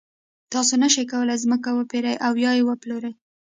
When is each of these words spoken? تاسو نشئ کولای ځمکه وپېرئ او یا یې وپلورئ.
تاسو 0.53 0.73
نشئ 0.81 1.03
کولای 1.11 1.37
ځمکه 1.43 1.69
وپېرئ 1.73 2.15
او 2.25 2.33
یا 2.43 2.51
یې 2.57 2.63
وپلورئ. 2.65 3.13